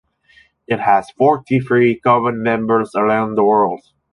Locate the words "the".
3.35-3.43